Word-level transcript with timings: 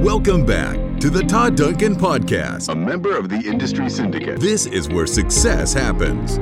Welcome 0.00 0.46
back 0.46 0.98
to 1.00 1.10
the 1.10 1.22
Todd 1.22 1.58
Duncan 1.58 1.94
Podcast, 1.94 2.70
a 2.70 2.74
member 2.74 3.14
of 3.14 3.28
the 3.28 3.36
Industry 3.36 3.90
Syndicate. 3.90 4.40
This 4.40 4.64
is 4.64 4.88
where 4.88 5.06
success 5.06 5.74
happens. 5.74 6.38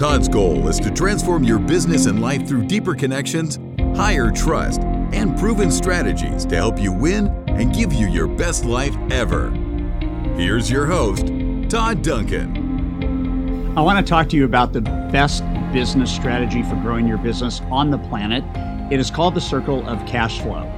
Todd's 0.00 0.26
goal 0.26 0.66
is 0.68 0.80
to 0.80 0.90
transform 0.90 1.44
your 1.44 1.58
business 1.58 2.06
and 2.06 2.22
life 2.22 2.48
through 2.48 2.64
deeper 2.64 2.94
connections, 2.94 3.58
higher 3.94 4.30
trust, 4.30 4.80
and 5.12 5.38
proven 5.38 5.70
strategies 5.70 6.46
to 6.46 6.56
help 6.56 6.80
you 6.80 6.90
win 6.90 7.26
and 7.46 7.74
give 7.74 7.92
you 7.92 8.08
your 8.08 8.26
best 8.26 8.64
life 8.64 8.96
ever. 9.10 9.50
Here's 10.38 10.70
your 10.70 10.86
host, 10.86 11.26
Todd 11.68 12.00
Duncan. 12.00 13.76
I 13.76 13.82
want 13.82 14.04
to 14.04 14.08
talk 14.08 14.30
to 14.30 14.36
you 14.36 14.46
about 14.46 14.72
the 14.72 14.80
best 14.80 15.44
business 15.74 16.10
strategy 16.10 16.62
for 16.62 16.76
growing 16.76 17.06
your 17.06 17.18
business 17.18 17.60
on 17.70 17.90
the 17.90 17.98
planet. 17.98 18.42
It 18.90 18.98
is 18.98 19.10
called 19.10 19.34
the 19.34 19.42
circle 19.42 19.86
of 19.86 19.98
cash 20.06 20.40
flow. 20.40 20.72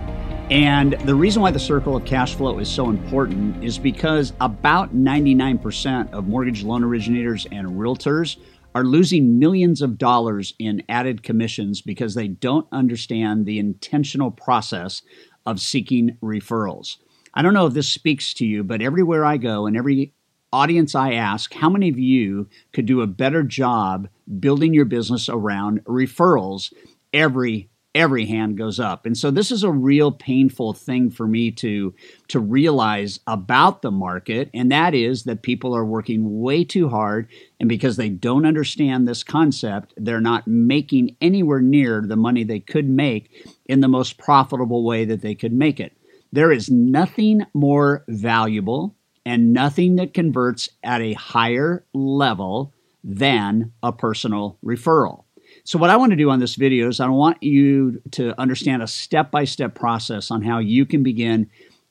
And 0.50 0.94
the 1.04 1.14
reason 1.14 1.42
why 1.42 1.52
the 1.52 1.60
circle 1.60 1.96
of 1.96 2.04
cash 2.04 2.34
flow 2.34 2.58
is 2.58 2.68
so 2.68 2.90
important 2.90 3.62
is 3.62 3.78
because 3.78 4.32
about 4.40 4.92
99% 4.92 6.12
of 6.12 6.26
mortgage 6.26 6.64
loan 6.64 6.82
originators 6.82 7.46
and 7.52 7.68
realtors 7.68 8.36
are 8.74 8.82
losing 8.82 9.38
millions 9.38 9.80
of 9.80 9.96
dollars 9.96 10.52
in 10.58 10.82
added 10.88 11.22
commissions 11.22 11.80
because 11.80 12.14
they 12.14 12.26
don't 12.26 12.66
understand 12.72 13.46
the 13.46 13.60
intentional 13.60 14.32
process 14.32 15.02
of 15.46 15.60
seeking 15.60 16.16
referrals. 16.20 16.96
I 17.32 17.42
don't 17.42 17.54
know 17.54 17.66
if 17.66 17.74
this 17.74 17.88
speaks 17.88 18.34
to 18.34 18.44
you, 18.44 18.64
but 18.64 18.82
everywhere 18.82 19.24
I 19.24 19.36
go 19.36 19.66
and 19.66 19.76
every 19.76 20.14
audience 20.52 20.96
I 20.96 21.12
ask, 21.12 21.54
how 21.54 21.70
many 21.70 21.88
of 21.88 21.98
you 21.98 22.48
could 22.72 22.86
do 22.86 23.02
a 23.02 23.06
better 23.06 23.44
job 23.44 24.08
building 24.40 24.74
your 24.74 24.84
business 24.84 25.28
around 25.28 25.84
referrals 25.84 26.72
every 27.12 27.69
every 27.94 28.26
hand 28.26 28.56
goes 28.56 28.78
up. 28.78 29.04
And 29.04 29.16
so 29.16 29.30
this 29.30 29.50
is 29.50 29.62
a 29.62 29.70
real 29.70 30.12
painful 30.12 30.72
thing 30.72 31.10
for 31.10 31.26
me 31.26 31.50
to 31.52 31.94
to 32.28 32.40
realize 32.40 33.20
about 33.26 33.82
the 33.82 33.90
market 33.90 34.48
and 34.54 34.70
that 34.70 34.94
is 34.94 35.24
that 35.24 35.42
people 35.42 35.74
are 35.74 35.84
working 35.84 36.40
way 36.40 36.64
too 36.64 36.88
hard 36.88 37.28
and 37.58 37.68
because 37.68 37.96
they 37.96 38.08
don't 38.08 38.46
understand 38.46 39.06
this 39.06 39.24
concept, 39.24 39.92
they're 39.96 40.20
not 40.20 40.46
making 40.46 41.16
anywhere 41.20 41.60
near 41.60 42.02
the 42.06 42.16
money 42.16 42.44
they 42.44 42.60
could 42.60 42.88
make 42.88 43.46
in 43.66 43.80
the 43.80 43.88
most 43.88 44.18
profitable 44.18 44.84
way 44.84 45.04
that 45.04 45.22
they 45.22 45.34
could 45.34 45.52
make 45.52 45.80
it. 45.80 45.92
There 46.32 46.52
is 46.52 46.70
nothing 46.70 47.44
more 47.54 48.04
valuable 48.06 48.94
and 49.26 49.52
nothing 49.52 49.96
that 49.96 50.14
converts 50.14 50.68
at 50.82 51.00
a 51.00 51.14
higher 51.14 51.84
level 51.92 52.72
than 53.02 53.72
a 53.82 53.92
personal 53.92 54.58
referral. 54.64 55.24
So, 55.70 55.78
what 55.78 55.90
I 55.90 55.96
want 55.96 56.10
to 56.10 56.16
do 56.16 56.30
on 56.30 56.40
this 56.40 56.56
video 56.56 56.88
is 56.88 56.98
I 56.98 57.06
want 57.06 57.40
you 57.44 58.02
to 58.10 58.34
understand 58.40 58.82
a 58.82 58.88
step 58.88 59.30
by 59.30 59.44
step 59.44 59.72
process 59.72 60.32
on 60.32 60.42
how 60.42 60.58
you 60.58 60.84
can 60.84 61.04
begin 61.04 61.48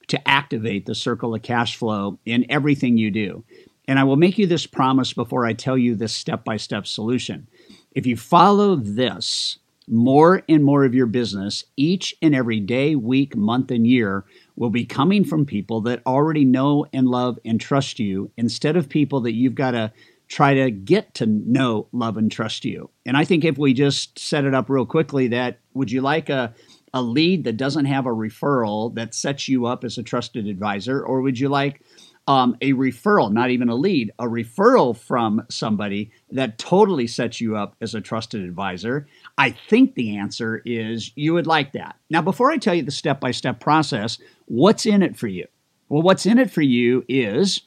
to 0.08 0.28
activate 0.28 0.86
the 0.86 0.94
circle 0.94 1.34
of 1.34 1.44
cash 1.44 1.78
flow 1.78 2.20
in 2.26 2.46
everything 2.50 2.98
you 2.98 3.10
do. 3.10 3.46
And 3.88 3.98
I 3.98 4.04
will 4.04 4.18
make 4.18 4.38
you 4.38 4.48
this 4.48 4.66
promise 4.66 5.14
before 5.14 5.46
I 5.46 5.54
tell 5.54 5.78
you 5.78 5.96
this 5.96 6.14
step 6.14 6.44
by 6.44 6.58
step 6.58 6.88
solution. 6.88 7.48
If 7.94 8.06
you 8.06 8.18
follow 8.18 8.76
this, 8.76 9.60
more 9.88 10.44
and 10.50 10.62
more 10.62 10.84
of 10.84 10.94
your 10.94 11.06
business 11.06 11.64
each 11.78 12.14
and 12.22 12.36
every 12.36 12.60
day, 12.60 12.96
week, 12.96 13.38
month, 13.38 13.72
and 13.72 13.88
year 13.88 14.26
will 14.58 14.72
be 14.72 14.86
coming 14.86 15.24
from 15.24 15.46
people 15.46 15.80
that 15.84 16.02
already 16.06 16.44
know 16.44 16.86
and 16.92 17.08
love 17.08 17.40
and 17.46 17.62
trust 17.62 17.98
you 17.98 18.30
instead 18.36 18.76
of 18.76 18.90
people 18.90 19.22
that 19.22 19.36
you've 19.36 19.56
got 19.56 19.72
to 19.72 19.94
try 20.30 20.54
to 20.54 20.72
get 20.72 21.16
to 21.16 21.26
know, 21.26 21.88
love, 21.92 22.16
and 22.16 22.32
trust 22.32 22.64
you. 22.64 22.90
And 23.06 23.18
I 23.18 23.26
think 23.26 23.44
if 23.44 23.58
we 23.58 23.74
just 23.74 24.18
set 24.18 24.46
it 24.46 24.54
up 24.54 24.70
real 24.70 24.86
quickly, 24.86 25.28
that 25.30 25.60
would 25.74 25.92
you 25.92 26.02
like 26.02 26.30
a 26.30 26.54
a 26.94 27.02
lead 27.02 27.44
that 27.44 27.58
doesn't 27.58 27.86
have 27.86 28.06
a 28.06 28.10
referral 28.10 28.96
that 28.96 29.14
sets 29.14 29.48
you 29.48 29.66
up 29.66 29.84
as 29.84 29.98
a 29.98 30.04
trusted 30.04 30.48
advisor, 30.48 31.04
or 31.04 31.22
would 31.22 31.40
you 31.40 31.50
like 31.50 31.82
um, 32.28 32.58
a 32.62 32.74
referral, 32.74 33.32
not 33.32 33.50
even 33.50 33.70
a 33.70 33.76
lead, 33.76 34.12
a 34.20 34.26
referral 34.26 34.98
from 34.98 35.46
somebody 35.50 36.12
that 36.32 36.58
totally 36.58 37.08
sets 37.08 37.40
you 37.40 37.56
up 37.56 37.76
as 37.82 37.94
a 37.94 38.02
trusted 38.02 38.42
advisor? 38.44 39.08
I 39.38 39.52
think 39.52 39.96
the 39.96 40.18
answer 40.18 40.62
is 40.66 41.12
you 41.16 41.34
would 41.34 41.48
like 41.48 41.74
that. 41.74 41.96
Now, 42.10 42.22
before 42.22 42.52
I 42.52 42.58
tell 42.58 42.76
you 42.76 42.84
the 42.84 42.92
step 42.92 43.20
by 43.20 43.32
step 43.32 43.60
process, 43.60 44.18
what's 44.46 44.86
in 44.86 45.04
it 45.04 45.16
for 45.16 45.28
you? 45.28 45.48
Well, 45.90 46.02
what's 46.02 46.26
in 46.26 46.38
it 46.38 46.52
for 46.52 46.62
you 46.62 47.04
is 47.08 47.62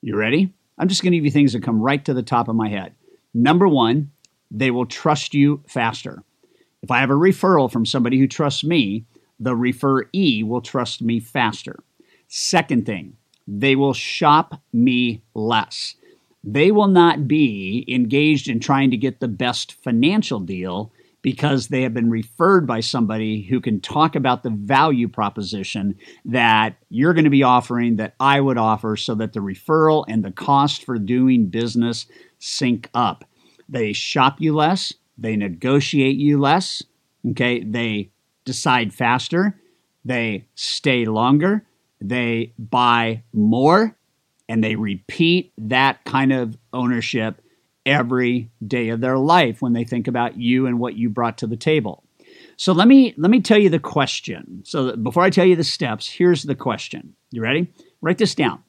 you 0.00 0.16
ready? 0.16 0.52
I'm 0.78 0.88
just 0.88 1.02
going 1.02 1.12
to 1.12 1.18
give 1.18 1.24
you 1.24 1.30
things 1.30 1.52
that 1.52 1.62
come 1.62 1.80
right 1.80 2.04
to 2.04 2.14
the 2.14 2.22
top 2.22 2.48
of 2.48 2.56
my 2.56 2.68
head. 2.68 2.94
Number 3.34 3.66
one, 3.68 4.10
they 4.50 4.70
will 4.70 4.86
trust 4.86 5.34
you 5.34 5.62
faster. 5.66 6.22
If 6.82 6.90
I 6.90 7.00
have 7.00 7.10
a 7.10 7.14
referral 7.14 7.70
from 7.70 7.84
somebody 7.84 8.18
who 8.18 8.28
trusts 8.28 8.64
me, 8.64 9.04
the 9.40 9.54
referee 9.54 10.42
will 10.44 10.60
trust 10.60 11.02
me 11.02 11.20
faster. 11.20 11.80
Second 12.28 12.86
thing, 12.86 13.16
they 13.46 13.74
will 13.76 13.94
shop 13.94 14.60
me 14.72 15.22
less. 15.34 15.94
They 16.44 16.70
will 16.70 16.88
not 16.88 17.26
be 17.26 17.84
engaged 17.88 18.48
in 18.48 18.60
trying 18.60 18.90
to 18.90 18.96
get 18.96 19.20
the 19.20 19.28
best 19.28 19.72
financial 19.72 20.40
deal 20.40 20.92
because 21.22 21.68
they 21.68 21.82
have 21.82 21.94
been 21.94 22.10
referred 22.10 22.66
by 22.66 22.80
somebody 22.80 23.42
who 23.42 23.60
can 23.60 23.80
talk 23.80 24.14
about 24.14 24.42
the 24.42 24.50
value 24.50 25.08
proposition 25.08 25.96
that 26.24 26.76
you're 26.90 27.14
going 27.14 27.24
to 27.24 27.30
be 27.30 27.42
offering 27.42 27.96
that 27.96 28.14
I 28.20 28.40
would 28.40 28.58
offer 28.58 28.96
so 28.96 29.14
that 29.16 29.32
the 29.32 29.40
referral 29.40 30.04
and 30.08 30.24
the 30.24 30.30
cost 30.30 30.84
for 30.84 30.98
doing 30.98 31.46
business 31.46 32.06
sync 32.38 32.88
up. 32.94 33.24
They 33.68 33.92
shop 33.92 34.40
you 34.40 34.54
less, 34.54 34.92
they 35.16 35.36
negotiate 35.36 36.16
you 36.16 36.38
less, 36.38 36.82
okay? 37.30 37.62
They 37.62 38.10
decide 38.44 38.94
faster, 38.94 39.60
they 40.04 40.46
stay 40.54 41.04
longer, 41.04 41.64
they 42.00 42.52
buy 42.58 43.24
more, 43.32 43.96
and 44.48 44.64
they 44.64 44.76
repeat 44.76 45.52
that 45.58 46.04
kind 46.04 46.32
of 46.32 46.56
ownership 46.72 47.42
every 47.88 48.50
day 48.64 48.90
of 48.90 49.00
their 49.00 49.16
life 49.16 49.62
when 49.62 49.72
they 49.72 49.84
think 49.84 50.06
about 50.06 50.36
you 50.36 50.66
and 50.66 50.78
what 50.78 50.94
you 50.94 51.08
brought 51.08 51.38
to 51.38 51.46
the 51.46 51.56
table. 51.56 52.04
So 52.56 52.72
let 52.72 52.86
me 52.86 53.14
let 53.16 53.30
me 53.30 53.40
tell 53.40 53.58
you 53.58 53.70
the 53.70 53.78
question. 53.78 54.62
So 54.64 54.94
before 54.96 55.22
I 55.22 55.30
tell 55.30 55.46
you 55.46 55.56
the 55.56 55.64
steps, 55.64 56.08
here's 56.08 56.42
the 56.42 56.54
question. 56.54 57.14
You 57.30 57.42
ready? 57.42 57.72
Write 58.00 58.18
this 58.18 58.34
down. 58.34 58.62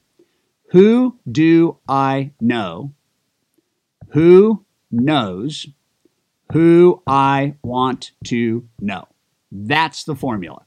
Who 0.72 1.18
do 1.30 1.78
I 1.88 2.32
know? 2.40 2.94
Who 4.12 4.64
knows 4.92 5.68
who 6.52 7.04
I 7.06 7.56
want 7.64 8.12
to 8.26 8.68
know? 8.80 9.08
That's 9.52 10.04
the 10.04 10.16
formula. 10.16 10.64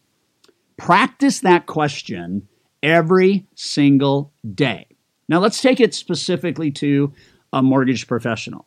Practice 0.76 1.40
that 1.40 1.66
question 1.66 2.48
every 2.82 3.46
single 3.54 4.32
day. 4.54 4.86
Now 5.28 5.38
let's 5.38 5.62
take 5.62 5.80
it 5.80 5.94
specifically 5.94 6.70
to 6.72 7.12
a 7.52 7.62
mortgage 7.62 8.06
professional. 8.06 8.66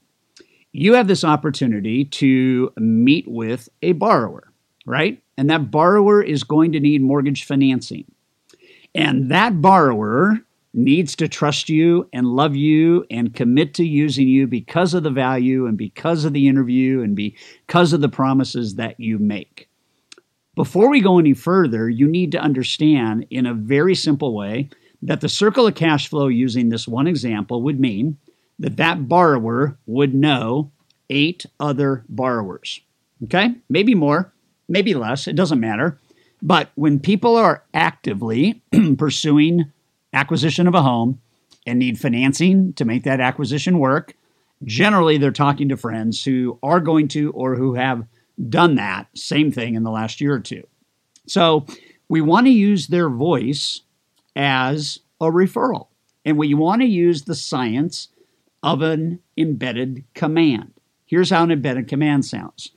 You 0.71 0.93
have 0.93 1.07
this 1.07 1.23
opportunity 1.23 2.05
to 2.05 2.71
meet 2.77 3.25
with 3.27 3.69
a 3.81 3.93
borrower, 3.93 4.51
right? 4.85 5.21
And 5.37 5.49
that 5.49 5.71
borrower 5.71 6.21
is 6.21 6.43
going 6.43 6.73
to 6.73 6.79
need 6.79 7.01
mortgage 7.01 7.45
financing. 7.45 8.05
And 8.93 9.31
that 9.31 9.61
borrower 9.61 10.39
needs 10.73 11.15
to 11.15 11.27
trust 11.27 11.69
you 11.69 12.09
and 12.11 12.27
love 12.27 12.55
you 12.55 13.05
and 13.09 13.33
commit 13.33 13.73
to 13.75 13.85
using 13.85 14.27
you 14.27 14.45
because 14.45 14.93
of 14.93 15.03
the 15.03 15.09
value 15.09 15.65
and 15.65 15.77
because 15.77 16.25
of 16.25 16.33
the 16.33 16.47
interview 16.47 17.01
and 17.01 17.15
because 17.15 17.93
of 17.93 18.01
the 18.01 18.09
promises 18.09 18.75
that 18.75 18.99
you 18.99 19.17
make. 19.17 19.69
Before 20.55 20.89
we 20.89 21.01
go 21.01 21.19
any 21.19 21.33
further, 21.33 21.89
you 21.89 22.07
need 22.07 22.31
to 22.33 22.39
understand 22.39 23.25
in 23.29 23.45
a 23.45 23.53
very 23.53 23.95
simple 23.95 24.35
way 24.35 24.69
that 25.01 25.21
the 25.21 25.29
circle 25.29 25.67
of 25.67 25.75
cash 25.75 26.09
flow 26.09 26.27
using 26.27 26.69
this 26.69 26.87
one 26.87 27.07
example 27.07 27.61
would 27.63 27.79
mean 27.79 28.17
that 28.59 28.77
that 28.77 29.07
borrower 29.07 29.77
would 29.85 30.13
know 30.13 30.71
eight 31.09 31.45
other 31.59 32.03
borrowers. 32.09 32.81
Okay? 33.23 33.55
Maybe 33.69 33.95
more, 33.95 34.33
maybe 34.67 34.93
less, 34.93 35.27
it 35.27 35.35
doesn't 35.35 35.59
matter. 35.59 35.99
But 36.41 36.69
when 36.75 36.99
people 36.99 37.35
are 37.35 37.63
actively 37.73 38.61
pursuing 38.97 39.71
acquisition 40.13 40.67
of 40.67 40.75
a 40.75 40.81
home 40.81 41.19
and 41.65 41.79
need 41.79 41.99
financing 41.99 42.73
to 42.73 42.85
make 42.85 43.03
that 43.03 43.19
acquisition 43.19 43.79
work, 43.79 44.15
generally 44.63 45.17
they're 45.17 45.31
talking 45.31 45.69
to 45.69 45.77
friends 45.77 46.23
who 46.23 46.59
are 46.61 46.79
going 46.79 47.07
to 47.09 47.31
or 47.31 47.55
who 47.55 47.73
have 47.75 48.05
done 48.49 48.75
that 48.75 49.07
same 49.15 49.51
thing 49.51 49.75
in 49.75 49.83
the 49.83 49.91
last 49.91 50.21
year 50.21 50.33
or 50.33 50.39
two. 50.39 50.65
So 51.27 51.65
we 52.09 52.21
want 52.21 52.47
to 52.47 52.51
use 52.51 52.87
their 52.87 53.09
voice 53.09 53.81
as 54.35 54.99
a 55.19 55.25
referral. 55.25 55.87
And 56.23 56.37
we 56.37 56.53
want 56.53 56.81
to 56.81 56.87
use 56.87 57.23
the 57.23 57.35
science 57.35 58.09
of 58.65 58.81
an 58.81 59.19
embedded 59.37 60.03
command. 60.15 60.73
Here's 61.05 61.29
how 61.29 61.43
an 61.43 61.51
embedded 61.51 61.87
command 61.87 62.25
sounds 62.25 62.71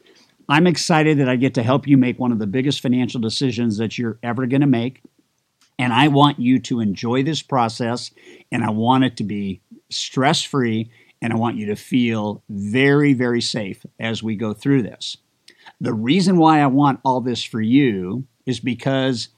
I'm 0.46 0.66
excited 0.66 1.18
that 1.18 1.30
I 1.30 1.36
get 1.36 1.54
to 1.54 1.62
help 1.62 1.88
you 1.88 1.96
make 1.96 2.18
one 2.18 2.30
of 2.30 2.38
the 2.38 2.46
biggest 2.46 2.80
financial 2.80 3.20
decisions 3.20 3.78
that 3.78 3.96
you're 3.96 4.18
ever 4.22 4.46
going 4.46 4.60
to 4.60 4.66
make. 4.66 5.02
And 5.78 5.92
I 5.92 6.08
want 6.08 6.38
you 6.38 6.58
to 6.60 6.80
enjoy 6.80 7.22
this 7.22 7.40
process, 7.40 8.10
and 8.50 8.64
I 8.64 8.70
want 8.70 9.04
it 9.04 9.16
to 9.18 9.24
be 9.24 9.60
stress 9.90 10.42
free, 10.42 10.90
and 11.22 11.32
I 11.32 11.36
want 11.36 11.56
you 11.56 11.66
to 11.66 11.76
feel 11.76 12.42
very, 12.48 13.14
very 13.14 13.40
safe 13.40 13.84
as 13.98 14.22
we 14.22 14.36
go 14.36 14.52
through 14.52 14.82
this. 14.82 15.16
The 15.80 15.94
reason 15.94 16.36
why 16.36 16.60
I 16.60 16.66
want 16.66 17.00
all 17.04 17.20
this 17.20 17.44
for 17.44 17.60
you 17.60 18.26
is 18.44 18.60
because 18.60 19.28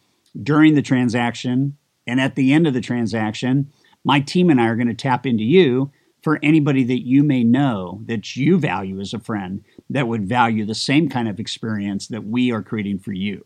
during 0.42 0.74
the 0.74 0.82
transaction 0.82 1.76
and 2.06 2.20
at 2.20 2.34
the 2.34 2.52
end 2.52 2.66
of 2.66 2.74
the 2.74 2.80
transaction, 2.80 3.70
my 4.04 4.20
team 4.20 4.50
and 4.50 4.60
I 4.60 4.66
are 4.66 4.76
going 4.76 4.88
to 4.88 4.94
tap 4.94 5.26
into 5.26 5.44
you 5.44 5.92
for 6.22 6.38
anybody 6.42 6.84
that 6.84 7.06
you 7.06 7.22
may 7.22 7.44
know 7.44 8.00
that 8.06 8.36
you 8.36 8.58
value 8.58 9.00
as 9.00 9.14
a 9.14 9.18
friend 9.18 9.64
that 9.88 10.08
would 10.08 10.28
value 10.28 10.64
the 10.64 10.74
same 10.74 11.08
kind 11.08 11.28
of 11.28 11.40
experience 11.40 12.08
that 12.08 12.24
we 12.24 12.52
are 12.52 12.62
creating 12.62 12.98
for 12.98 13.12
you. 13.12 13.44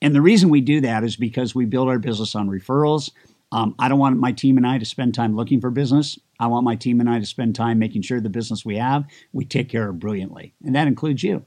And 0.00 0.14
the 0.14 0.22
reason 0.22 0.48
we 0.48 0.60
do 0.60 0.80
that 0.80 1.04
is 1.04 1.16
because 1.16 1.54
we 1.54 1.64
build 1.64 1.88
our 1.88 1.98
business 1.98 2.34
on 2.34 2.48
referrals. 2.48 3.10
Um, 3.50 3.74
I 3.78 3.88
don't 3.88 3.98
want 3.98 4.18
my 4.18 4.32
team 4.32 4.56
and 4.56 4.66
I 4.66 4.78
to 4.78 4.84
spend 4.84 5.14
time 5.14 5.34
looking 5.34 5.60
for 5.60 5.70
business. 5.70 6.18
I 6.38 6.46
want 6.46 6.64
my 6.64 6.76
team 6.76 7.00
and 7.00 7.08
I 7.08 7.18
to 7.18 7.26
spend 7.26 7.54
time 7.54 7.78
making 7.78 8.02
sure 8.02 8.20
the 8.20 8.28
business 8.28 8.64
we 8.64 8.76
have, 8.76 9.04
we 9.32 9.44
take 9.44 9.68
care 9.68 9.88
of 9.88 9.98
brilliantly. 9.98 10.54
And 10.64 10.74
that 10.74 10.86
includes 10.86 11.22
you. 11.22 11.44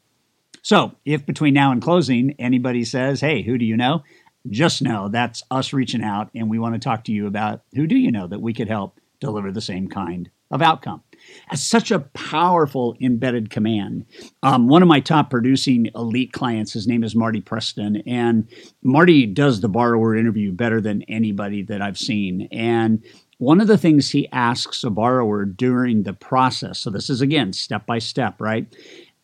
So 0.64 0.94
if 1.06 1.26
between 1.26 1.54
now 1.54 1.72
and 1.72 1.82
closing 1.82 2.36
anybody 2.38 2.84
says, 2.84 3.22
hey, 3.22 3.42
who 3.42 3.58
do 3.58 3.66
you 3.66 3.78
know? 3.78 4.04
Just 4.50 4.82
know 4.82 5.08
that's 5.08 5.44
us 5.50 5.72
reaching 5.72 6.04
out 6.04 6.30
and 6.36 6.50
we 6.50 6.60
want 6.60 6.76
to 6.76 6.80
talk 6.80 7.04
to 7.06 7.12
you 7.12 7.28
about 7.28 7.62
who 7.74 7.88
do 7.88 7.96
you 7.96 8.12
know 8.12 8.28
that 8.28 8.42
we 8.42 8.54
could 8.54 8.68
help 8.68 9.00
deliver 9.20 9.52
the 9.52 9.62
same 9.62 9.88
kind 9.88 10.30
of 10.52 10.62
outcome. 10.62 11.02
As 11.50 11.64
such 11.64 11.92
a 11.92 12.00
powerful 12.00 12.96
embedded 13.00 13.50
command. 13.50 14.06
Um, 14.44 14.68
one 14.68 14.82
of 14.82 14.88
my 14.88 15.00
top 15.00 15.30
producing 15.30 15.90
elite 15.96 16.34
clients, 16.34 16.74
his 16.74 16.88
name 16.88 17.04
is 17.04 17.16
Marty 17.16 17.42
Preston, 17.42 17.98
and 18.08 18.48
Marty 18.82 19.26
does 19.26 19.62
the 19.62 19.70
borrower 19.70 20.16
interview 20.16 20.52
better 20.52 20.82
than 20.82 21.04
anybody 21.04 21.62
that 21.64 21.82
I've 21.82 21.98
seen. 21.98 22.48
And 22.52 23.04
one 23.38 23.62
of 23.62 23.68
the 23.68 23.78
things 23.78 24.10
he 24.10 24.28
asks 24.32 24.84
a 24.84 24.90
borrower 24.90 25.46
during 25.46 26.04
the 26.04 26.14
process, 26.14 26.80
so 26.80 26.90
this 26.90 27.10
is 27.10 27.22
again 27.22 27.54
step 27.54 27.86
by 27.86 28.00
step, 28.00 28.42
right? 28.42 28.68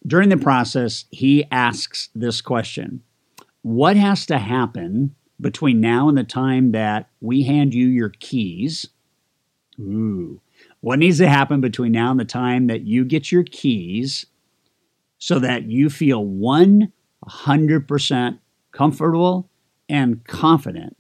During 0.06 0.30
the 0.30 0.38
process, 0.38 1.06
he 1.12 1.46
asks 1.52 2.10
this 2.16 2.42
question 2.42 3.02
What 3.64 3.98
has 3.98 4.26
to 4.28 4.38
happen 4.38 5.16
between 5.42 5.82
now 5.82 6.10
and 6.10 6.18
the 6.18 6.24
time 6.24 6.72
that 6.72 7.10
we 7.22 7.44
hand 7.44 7.74
you 7.74 7.88
your 7.88 8.10
keys? 8.10 8.88
Ooh 9.80 10.42
what 10.82 11.00
needs 11.00 11.18
to 11.18 11.28
happen 11.28 11.62
between 11.62 11.92
now 11.92 12.12
and 12.12 12.20
the 12.20 12.26
time 12.26 12.68
that 12.68 12.82
you 12.82 13.04
get 13.04 13.32
your 13.32 13.44
keys 13.44 14.28
so 15.18 15.40
that 15.40 15.64
you 15.64 15.90
feel 15.90 16.24
100% 16.24 18.40
comfortable 18.72 19.50
and 19.90 20.24
confident 20.26 20.96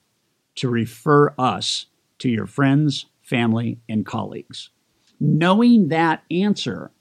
to 0.56 0.69
refer 0.69 1.35
us 1.38 1.85
to 2.19 2.29
your 2.29 2.47
friends, 2.47 3.06
family, 3.21 3.79
and 3.88 4.06
colleagues? 4.06 4.71
Knowing 5.19 5.89
that 5.89 6.24
answer 6.31 6.91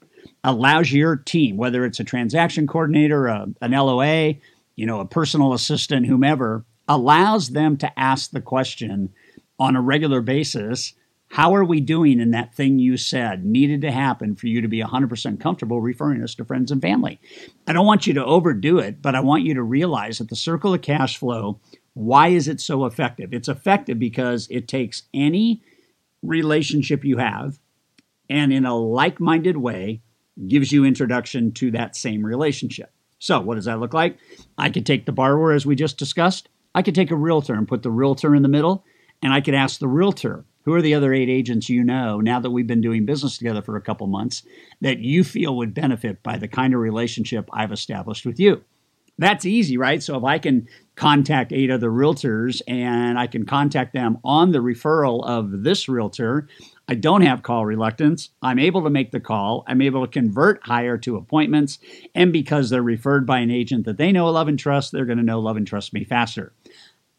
allows 0.43 0.91
your 0.91 1.15
team, 1.15 1.57
whether 1.57 1.85
it's 1.85 1.99
a 1.99 2.03
transaction 2.03 2.67
coordinator, 2.67 3.27
a, 3.27 3.47
an 3.61 3.71
LOA, 3.71 4.35
you 4.75 4.85
know, 4.85 4.99
a 4.99 5.05
personal 5.05 5.53
assistant, 5.53 6.05
whomever, 6.05 6.63
allows 6.87 7.49
them 7.49 7.77
to 7.77 7.99
ask 7.99 8.31
the 8.31 8.41
question 8.41 9.11
on 9.59 9.75
a 9.75 9.81
regular 9.81 10.21
basis 10.21 10.93
how 11.29 11.55
are 11.55 11.63
we 11.63 11.81
doing 11.81 12.19
in 12.19 12.31
that 12.31 12.55
thing 12.55 12.79
you 12.79 12.97
said 12.97 13.45
needed 13.45 13.81
to 13.81 13.91
happen 13.91 14.35
for 14.35 14.47
you 14.47 14.61
to 14.61 14.67
be 14.67 14.81
100% 14.81 15.39
comfortable 15.39 15.81
referring 15.81 16.23
us 16.23 16.35
to 16.35 16.45
friends 16.45 16.71
and 16.71 16.81
family? 16.81 17.19
I 17.67 17.73
don't 17.73 17.85
want 17.85 18.07
you 18.07 18.13
to 18.13 18.25
overdo 18.25 18.79
it, 18.79 19.01
but 19.01 19.15
I 19.15 19.19
want 19.19 19.43
you 19.43 19.53
to 19.55 19.63
realize 19.63 20.19
that 20.19 20.29
the 20.29 20.35
circle 20.35 20.73
of 20.73 20.81
cash 20.81 21.17
flow, 21.17 21.59
why 21.93 22.29
is 22.29 22.47
it 22.47 22.61
so 22.61 22.85
effective? 22.85 23.33
It's 23.33 23.49
effective 23.49 23.99
because 23.99 24.47
it 24.49 24.67
takes 24.67 25.03
any 25.13 25.61
relationship 26.23 27.03
you 27.03 27.17
have 27.17 27.59
and 28.29 28.51
in 28.51 28.65
a 28.65 28.75
like 28.75 29.19
minded 29.19 29.57
way 29.57 30.01
gives 30.47 30.71
you 30.71 30.85
introduction 30.85 31.51
to 31.53 31.71
that 31.71 31.95
same 31.95 32.25
relationship. 32.25 32.91
So, 33.19 33.39
what 33.39 33.55
does 33.55 33.65
that 33.65 33.79
look 33.79 33.93
like? 33.93 34.17
I 34.57 34.69
could 34.69 34.85
take 34.85 35.05
the 35.05 35.11
borrower, 35.11 35.51
as 35.51 35.65
we 35.65 35.75
just 35.75 35.97
discussed. 35.97 36.49
I 36.75 36.83
could 36.83 36.93
take 36.93 37.09
a 37.09 37.15
realtor 37.15 37.55
and 37.55 37.67
put 37.67 37.81
the 37.81 37.89
realtor 37.89 38.35
in 38.35 38.43
the 38.43 38.49
middle, 38.49 38.85
and 39.23 39.33
I 39.33 39.41
could 39.41 39.55
ask 39.55 39.79
the 39.79 39.87
realtor, 39.87 40.45
who 40.67 40.73
are 40.73 40.81
the 40.81 40.93
other 40.93 41.13
eight 41.13 41.29
agents 41.29 41.69
you 41.69 41.81
know 41.81 42.19
now 42.19 42.41
that 42.41 42.51
we've 42.51 42.67
been 42.67 42.81
doing 42.81 43.05
business 43.05 43.37
together 43.37 43.61
for 43.61 43.77
a 43.77 43.81
couple 43.81 44.05
months 44.05 44.43
that 44.81 44.99
you 44.99 45.23
feel 45.23 45.55
would 45.55 45.73
benefit 45.73 46.21
by 46.23 46.37
the 46.37 46.47
kind 46.49 46.73
of 46.73 46.81
relationship 46.81 47.49
I've 47.53 47.71
established 47.71 48.25
with 48.25 48.37
you? 48.37 48.65
That's 49.17 49.45
easy, 49.45 49.77
right? 49.77 50.03
So 50.03 50.17
if 50.17 50.25
I 50.25 50.39
can 50.39 50.67
contact 50.97 51.53
eight 51.53 51.71
other 51.71 51.89
realtors 51.89 52.61
and 52.67 53.17
I 53.17 53.27
can 53.27 53.45
contact 53.45 53.93
them 53.93 54.17
on 54.25 54.51
the 54.51 54.59
referral 54.59 55.25
of 55.25 55.63
this 55.63 55.87
realtor, 55.87 56.49
I 56.89 56.95
don't 56.95 57.21
have 57.21 57.43
call 57.43 57.65
reluctance. 57.65 58.31
I'm 58.41 58.59
able 58.59 58.83
to 58.83 58.89
make 58.89 59.11
the 59.11 59.21
call. 59.21 59.63
I'm 59.67 59.81
able 59.81 60.05
to 60.05 60.11
convert 60.11 60.65
higher 60.65 60.97
to 60.97 61.15
appointments. 61.15 61.79
And 62.13 62.33
because 62.33 62.69
they're 62.69 62.83
referred 62.83 63.25
by 63.25 63.39
an 63.39 63.51
agent 63.51 63.85
that 63.85 63.97
they 63.97 64.11
know, 64.11 64.29
love, 64.29 64.49
and 64.49 64.59
trust, 64.59 64.91
they're 64.91 65.05
going 65.05 65.17
to 65.17 65.23
know, 65.23 65.39
love, 65.39 65.55
and 65.55 65.65
trust 65.65 65.93
me 65.93 66.03
faster. 66.03 66.51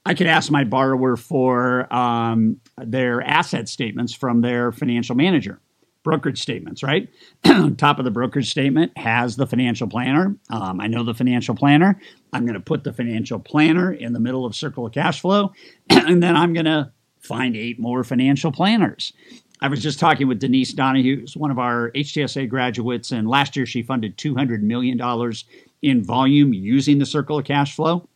I 0.09 0.15
could 0.15 0.27
ask 0.27 0.51
my 0.51 0.65
borrower 0.65 1.17
for 1.19 1.93
um, 1.93 2.63
their 2.79 3.21
asset 3.21 3.69
statements 3.69 4.15
from 4.15 4.41
their 4.41 4.73
financial 4.73 5.15
manager, 5.15 5.61
brokerage 6.03 6.41
statements, 6.41 6.83
right? 6.83 7.11
Top 7.77 7.99
of 7.99 8.07
the 8.07 8.11
brokerage 8.11 8.51
statement 8.51 8.97
has 8.97 9.37
the 9.37 9.47
financial 9.47 9.87
planner. 9.87 10.35
Um, 10.49 10.81
I 10.81 10.87
know 10.87 11.05
the 11.05 11.13
financial 11.13 11.55
planner. 11.55 12.01
I'm 12.33 12.47
going 12.47 12.55
to 12.55 12.61
put 12.61 12.85
the 12.85 12.93
financial 12.95 13.39
planner 13.39 13.93
in 13.93 14.15
the 14.15 14.19
middle 14.19 14.47
of 14.47 14.57
Circle 14.57 14.87
of 14.87 14.95
Cash 14.95 15.21
Flow, 15.21 15.53
and 15.91 16.23
then 16.23 16.37
I'm 16.37 16.55
going 16.55 16.65
to 16.65 16.91
find 17.21 17.55
eight 17.55 17.79
more 17.79 18.03
financial 18.03 18.51
planners. 18.51 19.13
I 19.61 19.69
was 19.69 19.83
just 19.83 20.01
talking 20.01 20.27
with 20.27 20.39
Denise 20.39 20.73
Donahue, 20.73 21.21
who's 21.21 21.37
one 21.37 21.51
of 21.51 21.59
our 21.59 21.91
HTSA 21.91 22.49
graduates, 22.49 23.11
and 23.11 23.29
last 23.29 23.57
year 23.57 23.67
she 23.67 23.83
funded 23.83 24.17
$200 24.17 24.63
million 24.63 24.99
in 25.83 26.03
volume 26.03 26.55
using 26.55 26.99
the 26.99 27.05
Circle 27.05 27.41
of 27.41 27.45
Cash 27.45 27.77
Flow. 27.77 28.09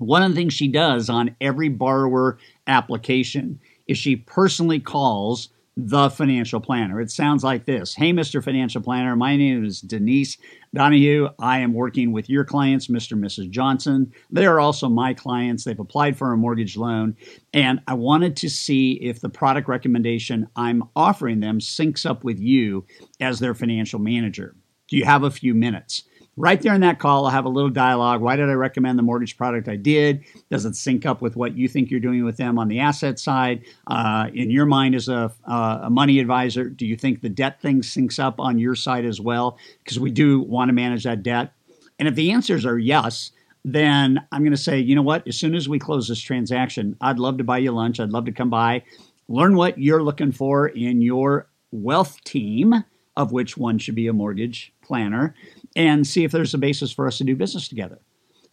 One 0.00 0.22
of 0.22 0.30
the 0.30 0.34
things 0.34 0.54
she 0.54 0.68
does 0.68 1.10
on 1.10 1.36
every 1.42 1.68
borrower 1.68 2.38
application 2.66 3.60
is 3.86 3.98
she 3.98 4.16
personally 4.16 4.80
calls 4.80 5.50
the 5.76 6.08
financial 6.08 6.58
planner. 6.58 7.02
It 7.02 7.10
sounds 7.10 7.44
like 7.44 7.66
this 7.66 7.94
Hey, 7.94 8.10
Mr. 8.10 8.42
Financial 8.42 8.80
Planner, 8.80 9.14
my 9.14 9.36
name 9.36 9.62
is 9.62 9.82
Denise 9.82 10.38
Donahue. 10.74 11.28
I 11.38 11.58
am 11.58 11.74
working 11.74 12.12
with 12.12 12.30
your 12.30 12.44
clients, 12.44 12.86
Mr. 12.86 13.12
and 13.12 13.22
Mrs. 13.22 13.50
Johnson. 13.50 14.10
They 14.30 14.46
are 14.46 14.58
also 14.58 14.88
my 14.88 15.12
clients. 15.12 15.64
They've 15.64 15.78
applied 15.78 16.16
for 16.16 16.32
a 16.32 16.36
mortgage 16.36 16.78
loan. 16.78 17.14
And 17.52 17.80
I 17.86 17.92
wanted 17.92 18.36
to 18.38 18.48
see 18.48 18.92
if 19.02 19.20
the 19.20 19.28
product 19.28 19.68
recommendation 19.68 20.48
I'm 20.56 20.82
offering 20.96 21.40
them 21.40 21.58
syncs 21.58 22.08
up 22.08 22.24
with 22.24 22.40
you 22.40 22.86
as 23.20 23.38
their 23.38 23.54
financial 23.54 23.98
manager. 23.98 24.56
Do 24.88 24.96
you 24.96 25.04
have 25.04 25.24
a 25.24 25.30
few 25.30 25.54
minutes? 25.54 26.04
Right 26.40 26.60
there 26.60 26.74
in 26.74 26.80
that 26.80 26.98
call, 26.98 27.26
I'll 27.26 27.30
have 27.30 27.44
a 27.44 27.50
little 27.50 27.70
dialogue. 27.70 28.20
Why 28.22 28.34
did 28.34 28.48
I 28.48 28.54
recommend 28.54 28.98
the 28.98 29.02
mortgage 29.02 29.36
product 29.36 29.68
I 29.68 29.76
did? 29.76 30.24
Does 30.50 30.64
it 30.64 30.74
sync 30.74 31.04
up 31.04 31.20
with 31.20 31.36
what 31.36 31.56
you 31.56 31.68
think 31.68 31.90
you're 31.90 32.00
doing 32.00 32.24
with 32.24 32.36
them 32.36 32.58
on 32.58 32.68
the 32.68 32.80
asset 32.80 33.18
side? 33.18 33.62
Uh, 33.86 34.28
in 34.32 34.50
your 34.50 34.66
mind, 34.66 34.94
as 34.94 35.08
a, 35.08 35.32
uh, 35.46 35.80
a 35.82 35.90
money 35.90 36.18
advisor, 36.18 36.68
do 36.68 36.86
you 36.86 36.96
think 36.96 37.20
the 37.20 37.28
debt 37.28 37.60
thing 37.60 37.82
syncs 37.82 38.18
up 38.18 38.40
on 38.40 38.58
your 38.58 38.74
side 38.74 39.04
as 39.04 39.20
well? 39.20 39.58
Because 39.84 40.00
we 40.00 40.10
do 40.10 40.40
want 40.40 40.70
to 40.70 40.72
manage 40.72 41.04
that 41.04 41.22
debt. 41.22 41.52
And 41.98 42.08
if 42.08 42.14
the 42.14 42.32
answers 42.32 42.64
are 42.64 42.78
yes, 42.78 43.32
then 43.64 44.20
I'm 44.32 44.42
going 44.42 44.52
to 44.52 44.56
say, 44.56 44.78
you 44.78 44.94
know 44.94 45.02
what? 45.02 45.28
As 45.28 45.36
soon 45.36 45.54
as 45.54 45.68
we 45.68 45.78
close 45.78 46.08
this 46.08 46.20
transaction, 46.20 46.96
I'd 47.00 47.18
love 47.18 47.36
to 47.38 47.44
buy 47.44 47.58
you 47.58 47.72
lunch. 47.72 48.00
I'd 48.00 48.10
love 48.10 48.24
to 48.24 48.32
come 48.32 48.48
by, 48.48 48.82
learn 49.28 49.54
what 49.54 49.78
you're 49.78 50.02
looking 50.02 50.32
for 50.32 50.68
in 50.68 51.02
your 51.02 51.48
wealth 51.70 52.22
team, 52.24 52.84
of 53.16 53.32
which 53.32 53.56
one 53.56 53.78
should 53.78 53.94
be 53.94 54.06
a 54.06 54.12
mortgage 54.12 54.72
planner, 54.82 55.34
and 55.76 56.06
see 56.06 56.24
if 56.24 56.32
there's 56.32 56.54
a 56.54 56.58
basis 56.58 56.92
for 56.92 57.06
us 57.06 57.18
to 57.18 57.24
do 57.24 57.36
business 57.36 57.68
together. 57.68 57.98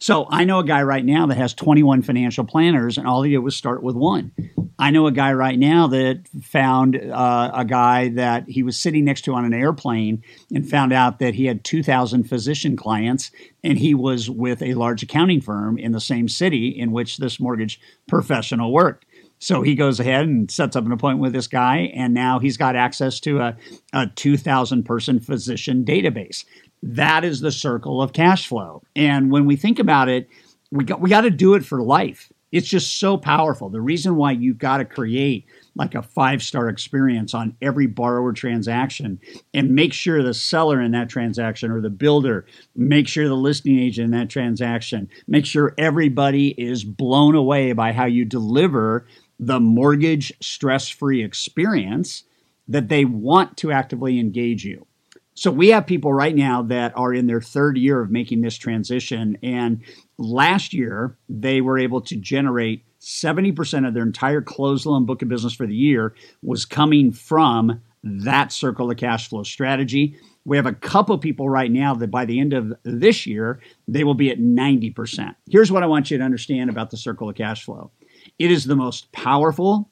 So 0.00 0.26
I 0.30 0.44
know 0.44 0.60
a 0.60 0.64
guy 0.64 0.82
right 0.82 1.04
now 1.04 1.26
that 1.26 1.36
has 1.36 1.54
21 1.54 2.02
financial 2.02 2.44
planners, 2.44 2.98
and 2.98 3.06
all 3.06 3.22
he 3.22 3.32
did 3.32 3.38
was 3.38 3.56
start 3.56 3.82
with 3.82 3.96
one. 3.96 4.32
I 4.78 4.92
know 4.92 5.08
a 5.08 5.12
guy 5.12 5.32
right 5.32 5.58
now 5.58 5.88
that 5.88 6.28
found 6.40 6.94
uh, 6.94 7.50
a 7.52 7.64
guy 7.64 8.10
that 8.10 8.48
he 8.48 8.62
was 8.62 8.78
sitting 8.78 9.04
next 9.04 9.22
to 9.22 9.34
on 9.34 9.44
an 9.44 9.52
airplane 9.52 10.22
and 10.54 10.68
found 10.68 10.92
out 10.92 11.18
that 11.18 11.34
he 11.34 11.46
had 11.46 11.64
2,000 11.64 12.24
physician 12.24 12.76
clients, 12.76 13.32
and 13.64 13.76
he 13.76 13.92
was 13.92 14.30
with 14.30 14.62
a 14.62 14.74
large 14.74 15.02
accounting 15.02 15.40
firm 15.40 15.78
in 15.78 15.90
the 15.90 16.00
same 16.00 16.28
city 16.28 16.68
in 16.68 16.92
which 16.92 17.16
this 17.16 17.40
mortgage 17.40 17.80
professional 18.06 18.72
worked. 18.72 19.04
So 19.38 19.62
he 19.62 19.74
goes 19.74 20.00
ahead 20.00 20.26
and 20.26 20.50
sets 20.50 20.76
up 20.76 20.84
an 20.84 20.92
appointment 20.92 21.22
with 21.22 21.32
this 21.32 21.46
guy, 21.46 21.92
and 21.94 22.12
now 22.12 22.38
he's 22.38 22.56
got 22.56 22.76
access 22.76 23.20
to 23.20 23.38
a, 23.40 23.56
a 23.92 24.06
2,000 24.14 24.84
person 24.84 25.20
physician 25.20 25.84
database. 25.84 26.44
That 26.82 27.24
is 27.24 27.40
the 27.40 27.52
circle 27.52 28.02
of 28.02 28.12
cash 28.12 28.48
flow. 28.48 28.82
And 28.94 29.30
when 29.30 29.46
we 29.46 29.56
think 29.56 29.78
about 29.78 30.08
it, 30.08 30.28
we 30.70 30.84
got 30.84 31.00
we 31.00 31.08
got 31.10 31.22
to 31.22 31.30
do 31.30 31.54
it 31.54 31.64
for 31.64 31.82
life. 31.82 32.32
It's 32.50 32.68
just 32.68 32.98
so 32.98 33.18
powerful. 33.18 33.68
The 33.68 33.80
reason 33.80 34.16
why 34.16 34.32
you've 34.32 34.58
got 34.58 34.78
to 34.78 34.84
create 34.84 35.44
like 35.76 35.94
a 35.94 36.02
five 36.02 36.42
star 36.42 36.68
experience 36.68 37.34
on 37.34 37.54
every 37.60 37.86
borrower 37.86 38.32
transaction 38.32 39.20
and 39.52 39.74
make 39.74 39.92
sure 39.92 40.22
the 40.22 40.32
seller 40.32 40.80
in 40.80 40.92
that 40.92 41.10
transaction 41.10 41.70
or 41.70 41.80
the 41.80 41.90
builder, 41.90 42.46
make 42.74 43.06
sure 43.06 43.28
the 43.28 43.34
listing 43.34 43.78
agent 43.78 44.06
in 44.06 44.18
that 44.18 44.30
transaction, 44.30 45.10
make 45.26 45.44
sure 45.44 45.74
everybody 45.76 46.48
is 46.58 46.84
blown 46.84 47.34
away 47.34 47.72
by 47.72 47.92
how 47.92 48.06
you 48.06 48.24
deliver 48.24 49.06
the 49.38 49.60
mortgage 49.60 50.32
stress 50.40 50.88
free 50.88 51.22
experience 51.22 52.24
that 52.66 52.88
they 52.88 53.04
want 53.04 53.56
to 53.58 53.72
actively 53.72 54.18
engage 54.18 54.64
you. 54.64 54.86
So 55.34 55.52
we 55.52 55.68
have 55.68 55.86
people 55.86 56.12
right 56.12 56.34
now 56.34 56.62
that 56.62 56.92
are 56.96 57.14
in 57.14 57.28
their 57.28 57.40
third 57.40 57.78
year 57.78 58.00
of 58.00 58.10
making 58.10 58.40
this 58.40 58.56
transition. 58.56 59.38
And 59.40 59.82
last 60.18 60.74
year, 60.74 61.16
they 61.28 61.60
were 61.60 61.78
able 61.78 62.00
to 62.02 62.16
generate 62.16 62.84
70% 63.00 63.86
of 63.86 63.94
their 63.94 64.02
entire 64.02 64.42
closed 64.42 64.84
loan 64.84 65.06
book 65.06 65.22
of 65.22 65.28
business 65.28 65.54
for 65.54 65.66
the 65.66 65.76
year 65.76 66.14
was 66.42 66.64
coming 66.64 67.12
from 67.12 67.80
that 68.02 68.52
circle 68.52 68.90
of 68.90 68.96
cash 68.96 69.28
flow 69.28 69.44
strategy. 69.44 70.16
We 70.44 70.56
have 70.56 70.66
a 70.66 70.72
couple 70.72 71.14
of 71.14 71.20
people 71.20 71.48
right 71.48 71.70
now 71.70 71.94
that 71.94 72.10
by 72.10 72.24
the 72.24 72.40
end 72.40 72.52
of 72.52 72.72
this 72.82 73.24
year, 73.24 73.60
they 73.86 74.02
will 74.02 74.14
be 74.14 74.30
at 74.30 74.38
90%. 74.38 75.36
Here's 75.48 75.70
what 75.70 75.84
I 75.84 75.86
want 75.86 76.10
you 76.10 76.18
to 76.18 76.24
understand 76.24 76.68
about 76.68 76.90
the 76.90 76.96
circle 76.96 77.28
of 77.28 77.36
cash 77.36 77.64
flow 77.64 77.92
it 78.38 78.50
is 78.50 78.64
the 78.64 78.76
most 78.76 79.10
powerful, 79.12 79.90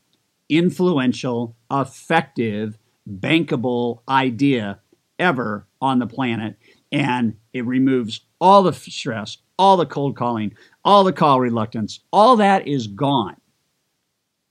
influential, 0.49 1.57
effective, 1.71 2.79
bankable 3.09 4.00
idea 4.09 4.81
ever 5.19 5.67
on 5.81 5.99
the 5.99 6.07
planet. 6.07 6.57
And 6.93 7.37
it 7.53 7.67
removes 7.67 8.21
all 8.41 8.62
the 8.62 8.73
stress, 8.73 9.38
all 9.59 9.76
the 9.76 9.87
cold 9.87 10.17
calling, 10.17 10.55
all 10.85 11.05
the 11.05 11.12
call 11.12 11.41
reluctance, 11.41 12.00
all 12.12 12.37
that 12.37 12.69
is 12.69 12.87
gone. 12.87 13.37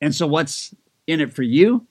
And 0.02 0.14
so, 0.14 0.28
what's 0.28 0.76
in 1.08 1.22
it 1.22 1.34
for 1.34 1.44
you? 1.44 1.88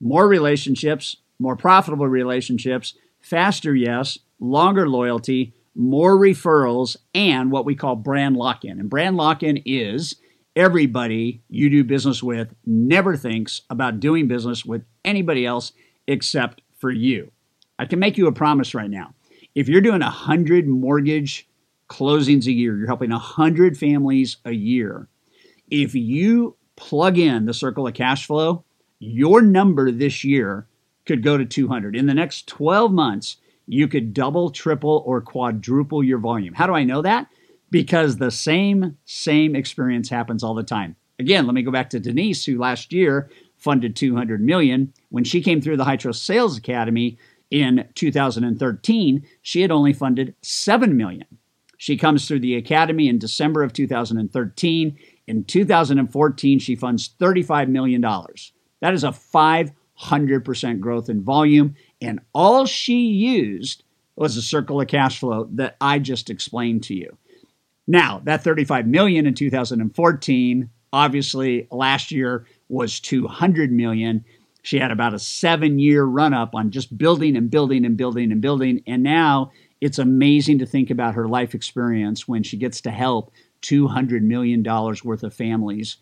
More 0.00 0.26
relationships, 0.26 1.16
more 1.38 1.56
profitable 1.56 2.08
relationships, 2.08 2.94
faster 3.20 3.74
yes, 3.74 4.18
longer 4.40 4.88
loyalty, 4.88 5.54
more 5.74 6.16
referrals, 6.18 6.96
and 7.14 7.50
what 7.50 7.64
we 7.64 7.76
call 7.76 7.96
brand 7.96 8.36
lock 8.36 8.64
in. 8.64 8.80
And 8.80 8.90
brand 8.90 9.16
lock 9.16 9.42
in 9.42 9.62
is 9.64 10.16
everybody 10.56 11.42
you 11.48 11.70
do 11.70 11.84
business 11.84 12.22
with 12.22 12.54
never 12.66 13.16
thinks 13.16 13.62
about 13.70 14.00
doing 14.00 14.28
business 14.28 14.64
with 14.64 14.82
anybody 15.04 15.46
else 15.46 15.72
except 16.06 16.62
for 16.78 16.90
you. 16.90 17.30
I 17.78 17.86
can 17.86 17.98
make 17.98 18.18
you 18.18 18.26
a 18.26 18.32
promise 18.32 18.74
right 18.74 18.90
now. 18.90 19.14
If 19.54 19.68
you're 19.68 19.80
doing 19.80 20.00
100 20.00 20.66
mortgage 20.66 21.48
closings 21.88 22.46
a 22.46 22.52
year, 22.52 22.76
you're 22.76 22.86
helping 22.86 23.10
100 23.10 23.76
families 23.76 24.36
a 24.44 24.52
year. 24.52 25.08
If 25.70 25.94
you 25.94 26.56
plug 26.76 27.18
in 27.18 27.46
the 27.46 27.54
circle 27.54 27.86
of 27.86 27.94
cash 27.94 28.26
flow, 28.26 28.64
your 28.98 29.42
number 29.42 29.90
this 29.90 30.24
year 30.24 30.66
could 31.06 31.22
go 31.22 31.36
to 31.36 31.44
200. 31.44 31.96
In 31.96 32.06
the 32.06 32.14
next 32.14 32.46
12 32.48 32.92
months, 32.92 33.36
you 33.66 33.88
could 33.88 34.12
double, 34.12 34.50
triple, 34.50 35.02
or 35.06 35.20
quadruple 35.20 36.02
your 36.02 36.18
volume. 36.18 36.54
How 36.54 36.66
do 36.66 36.74
I 36.74 36.84
know 36.84 37.02
that? 37.02 37.28
Because 37.70 38.16
the 38.16 38.30
same 38.30 38.96
same 39.04 39.54
experience 39.54 40.08
happens 40.08 40.42
all 40.42 40.54
the 40.54 40.62
time. 40.62 40.96
Again, 41.18 41.46
let 41.46 41.54
me 41.54 41.62
go 41.62 41.70
back 41.70 41.90
to 41.90 42.00
Denise 42.00 42.44
who 42.44 42.58
last 42.58 42.92
year 42.92 43.30
funded 43.56 43.94
200 43.94 44.40
million. 44.40 44.92
When 45.10 45.24
she 45.24 45.42
came 45.42 45.60
through 45.60 45.76
the 45.76 45.96
Trust 45.96 46.24
Sales 46.24 46.56
Academy 46.56 47.18
in 47.50 47.86
2013, 47.94 49.26
she 49.42 49.60
had 49.60 49.70
only 49.70 49.92
funded 49.92 50.34
7 50.42 50.96
million. 50.96 51.26
She 51.76 51.96
comes 51.96 52.26
through 52.26 52.40
the 52.40 52.56
academy 52.56 53.08
in 53.08 53.18
December 53.18 53.62
of 53.62 53.72
2013. 53.72 54.98
In 55.26 55.44
2014, 55.44 56.58
she 56.58 56.76
funds 56.76 57.14
$35 57.18 57.68
million. 57.68 58.02
That 58.02 58.94
is 58.94 59.04
a 59.04 59.08
500% 59.08 60.80
growth 60.80 61.08
in 61.08 61.22
volume. 61.22 61.76
And 62.02 62.20
all 62.34 62.66
she 62.66 62.98
used 62.98 63.84
was 64.14 64.36
a 64.36 64.42
circle 64.42 64.80
of 64.80 64.88
cash 64.88 65.20
flow 65.20 65.48
that 65.52 65.76
I 65.80 65.98
just 65.98 66.28
explained 66.28 66.82
to 66.84 66.94
you. 66.94 67.16
Now, 67.86 68.20
that 68.24 68.44
35 68.44 68.86
million 68.86 69.26
in 69.26 69.34
2014, 69.34 70.70
obviously 70.92 71.66
last 71.70 72.12
year 72.12 72.46
was 72.68 73.00
200 73.00 73.72
million. 73.72 74.24
She 74.62 74.78
had 74.78 74.90
about 74.90 75.14
a 75.14 75.18
seven 75.18 75.78
year 75.78 76.04
run 76.04 76.34
up 76.34 76.54
on 76.54 76.70
just 76.70 76.96
building 76.96 77.36
and 77.36 77.50
building 77.50 77.84
and 77.84 77.96
building 77.96 78.30
and 78.30 78.40
building. 78.40 78.82
And 78.86 79.02
now 79.02 79.50
it's 79.80 79.98
amazing 79.98 80.58
to 80.58 80.66
think 80.66 80.90
about 80.90 81.14
her 81.14 81.26
life 81.26 81.54
experience 81.54 82.28
when 82.28 82.42
she 82.42 82.56
gets 82.56 82.80
to 82.82 82.90
help 82.90 83.32
$200 83.62 84.22
million 84.22 84.62
worth 84.62 85.22
of 85.22 85.34
families 85.34 85.96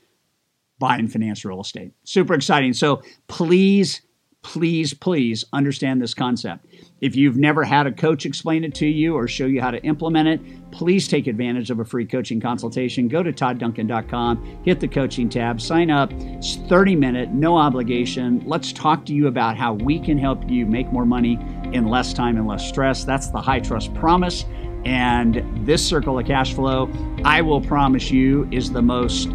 buy 0.78 0.96
and 0.96 1.10
finance 1.10 1.44
real 1.44 1.60
estate. 1.60 1.92
Super 2.04 2.34
exciting. 2.34 2.72
So 2.72 3.02
please, 3.26 4.02
please, 4.42 4.94
please 4.94 5.44
understand 5.52 6.00
this 6.00 6.14
concept. 6.14 6.66
If 7.00 7.14
you've 7.16 7.36
never 7.36 7.64
had 7.64 7.86
a 7.86 7.92
coach 7.92 8.26
explain 8.26 8.64
it 8.64 8.74
to 8.76 8.86
you 8.86 9.14
or 9.14 9.28
show 9.28 9.46
you 9.46 9.60
how 9.60 9.70
to 9.70 9.82
implement 9.82 10.28
it, 10.28 10.70
please 10.70 11.06
take 11.06 11.26
advantage 11.26 11.70
of 11.70 11.80
a 11.80 11.84
free 11.84 12.06
coaching 12.06 12.40
consultation. 12.40 13.08
Go 13.08 13.22
to 13.22 13.32
toddduncan.com, 13.32 14.62
hit 14.64 14.80
the 14.80 14.88
coaching 14.88 15.28
tab, 15.28 15.60
sign 15.60 15.90
up. 15.90 16.12
It's 16.12 16.56
30 16.56 16.96
minute, 16.96 17.30
no 17.30 17.56
obligation. 17.56 18.42
Let's 18.46 18.72
talk 18.72 19.04
to 19.06 19.14
you 19.14 19.26
about 19.26 19.56
how 19.56 19.74
we 19.74 19.98
can 19.98 20.18
help 20.18 20.48
you 20.48 20.66
make 20.66 20.92
more 20.92 21.06
money 21.06 21.38
in 21.72 21.86
less 21.86 22.12
time 22.12 22.36
and 22.36 22.46
less 22.46 22.66
stress. 22.66 23.04
That's 23.04 23.30
the 23.30 23.40
high 23.40 23.60
trust 23.60 23.92
promise. 23.94 24.44
And 24.84 25.44
this 25.66 25.86
circle 25.86 26.18
of 26.18 26.26
cash 26.26 26.54
flow, 26.54 26.90
I 27.24 27.42
will 27.42 27.60
promise 27.60 28.10
you, 28.10 28.48
is 28.50 28.72
the 28.72 28.82
most 28.82 29.28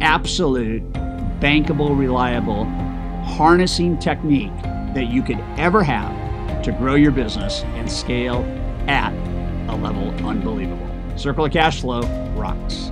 absolute, 0.00 0.82
bankable, 1.40 1.96
reliable 1.98 2.64
harnessing 3.26 3.98
technique 3.98 4.56
that 4.94 5.08
you 5.08 5.22
could 5.22 5.40
ever 5.58 5.82
have 5.82 6.62
to 6.62 6.72
grow 6.72 6.94
your 6.94 7.10
business 7.10 7.62
and 7.74 7.90
scale 7.90 8.44
at 8.88 9.12
a 9.68 9.76
level 9.76 10.08
unbelievable. 10.26 10.88
Circle 11.16 11.46
of 11.46 11.52
Cash 11.52 11.80
Flow 11.80 12.02
rocks. 12.34 12.90